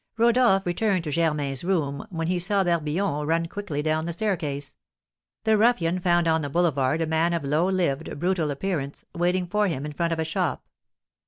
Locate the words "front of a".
9.93-10.25